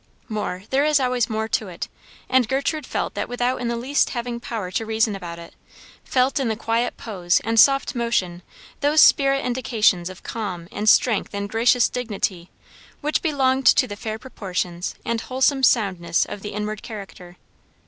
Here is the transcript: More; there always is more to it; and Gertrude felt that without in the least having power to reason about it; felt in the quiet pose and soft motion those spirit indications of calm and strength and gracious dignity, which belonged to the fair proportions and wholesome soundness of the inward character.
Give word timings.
More; 0.27 0.63
there 0.71 0.81
always 0.99 1.25
is 1.25 1.29
more 1.29 1.47
to 1.49 1.67
it; 1.67 1.87
and 2.27 2.47
Gertrude 2.47 2.87
felt 2.87 3.13
that 3.13 3.29
without 3.29 3.61
in 3.61 3.67
the 3.67 3.75
least 3.75 4.09
having 4.09 4.39
power 4.39 4.71
to 4.71 4.83
reason 4.83 5.15
about 5.15 5.37
it; 5.37 5.53
felt 6.03 6.39
in 6.39 6.47
the 6.47 6.55
quiet 6.55 6.97
pose 6.97 7.39
and 7.43 7.59
soft 7.59 7.93
motion 7.93 8.41
those 8.79 8.99
spirit 8.99 9.45
indications 9.45 10.09
of 10.09 10.23
calm 10.23 10.67
and 10.71 10.89
strength 10.89 11.35
and 11.35 11.47
gracious 11.47 11.87
dignity, 11.87 12.49
which 13.01 13.21
belonged 13.21 13.67
to 13.67 13.87
the 13.87 13.95
fair 13.95 14.17
proportions 14.17 14.95
and 15.05 15.21
wholesome 15.21 15.61
soundness 15.61 16.25
of 16.25 16.41
the 16.41 16.49
inward 16.49 16.81
character. 16.81 17.37